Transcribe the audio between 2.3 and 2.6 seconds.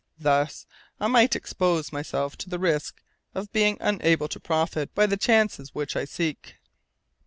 to the